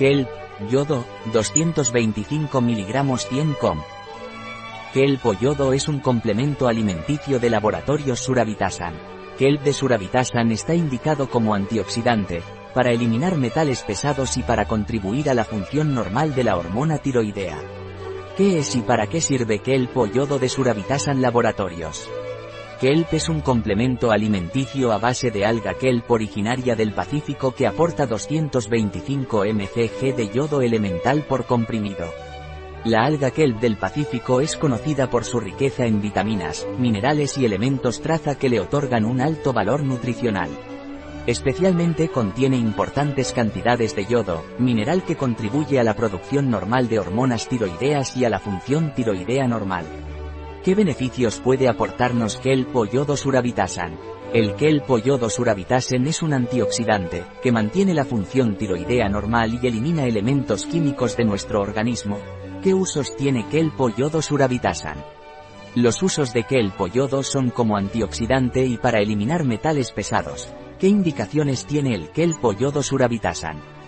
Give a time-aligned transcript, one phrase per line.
[0.00, 0.30] Kelp,
[0.70, 3.82] yodo, 225 mg 100 com.
[4.94, 8.94] Kelp o yodo es un complemento alimenticio de laboratorios Suravitasan.
[9.36, 12.42] Kelp de Suravitasan está indicado como antioxidante,
[12.72, 17.58] para eliminar metales pesados y para contribuir a la función normal de la hormona tiroidea.
[18.38, 22.08] ¿Qué es y para qué sirve Kelp o yodo de Suravitasan Laboratorios?
[22.80, 28.06] Kelp es un complemento alimenticio a base de alga kelp originaria del Pacífico que aporta
[28.06, 32.10] 225 mcg de yodo elemental por comprimido.
[32.86, 38.00] La alga kelp del Pacífico es conocida por su riqueza en vitaminas, minerales y elementos
[38.00, 40.48] traza que le otorgan un alto valor nutricional.
[41.26, 47.46] Especialmente contiene importantes cantidades de yodo, mineral que contribuye a la producción normal de hormonas
[47.46, 49.84] tiroideas y a la función tiroidea normal.
[50.64, 53.98] ¿Qué beneficios puede aportarnos kelp o surabitasan?
[54.32, 54.98] El kelp o
[56.06, 61.60] es un antioxidante, que mantiene la función tiroidea normal y elimina elementos químicos de nuestro
[61.60, 62.18] organismo,
[62.62, 65.02] ¿Qué usos tiene kelp yodo surabitasan?
[65.74, 66.78] Los usos de kelp
[67.22, 70.52] son como antioxidante y para eliminar metales pesados.
[70.78, 72.44] ¿Qué indicaciones tiene el kelp
[72.82, 73.79] surabitasan?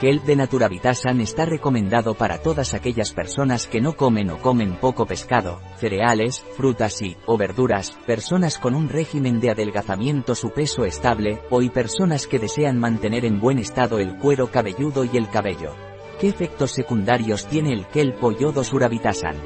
[0.00, 5.06] Kelp de Naturavitasan está recomendado para todas aquellas personas que no comen o comen poco
[5.06, 11.42] pescado, cereales, frutas y, o verduras, personas con un régimen de adelgazamiento su peso estable,
[11.48, 15.76] o y personas que desean mantener en buen estado el cuero cabelludo y el cabello.
[16.20, 19.36] ¿Qué efectos secundarios tiene el kelp o yodo surabitasan?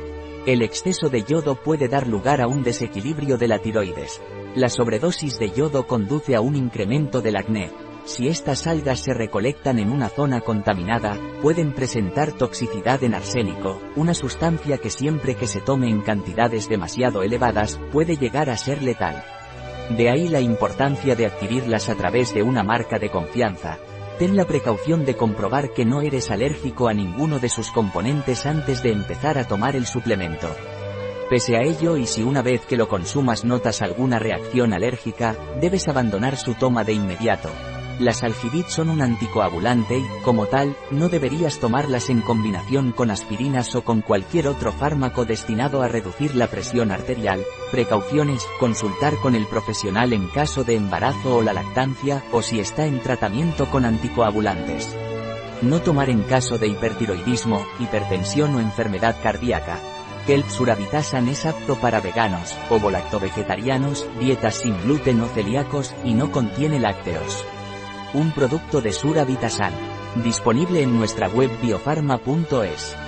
[0.46, 4.22] El exceso de yodo puede dar lugar a un desequilibrio de la tiroides.
[4.54, 7.70] La sobredosis de yodo conduce a un incremento del acné.
[8.08, 14.14] Si estas algas se recolectan en una zona contaminada, pueden presentar toxicidad en arsénico, una
[14.14, 19.22] sustancia que siempre que se tome en cantidades demasiado elevadas, puede llegar a ser letal.
[19.90, 23.78] De ahí la importancia de adquirirlas a través de una marca de confianza,
[24.18, 28.82] Ten la precaución de comprobar que no eres alérgico a ninguno de sus componentes antes
[28.82, 30.48] de empezar a tomar el suplemento.
[31.30, 35.86] Pese a ello y si una vez que lo consumas notas alguna reacción alérgica, debes
[35.86, 37.50] abandonar su toma de inmediato,
[37.98, 43.74] las algibit son un anticoagulante y, como tal, no deberías tomarlas en combinación con aspirinas
[43.74, 47.44] o con cualquier otro fármaco destinado a reducir la presión arterial.
[47.70, 52.86] Precauciones, consultar con el profesional en caso de embarazo o la lactancia, o si está
[52.86, 54.96] en tratamiento con anticoagulantes.
[55.62, 59.80] No tomar en caso de hipertiroidismo, hipertensión o enfermedad cardíaca.
[60.26, 66.78] Kelp Suravitasan es apto para veganos, ovo-lacto-vegetarianos, dietas sin gluten o celíacos, y no contiene
[66.78, 67.44] lácteos.
[68.14, 68.92] Un producto de
[69.26, 69.74] Vitasan.
[70.24, 73.07] Disponible en nuestra web biofarma.es.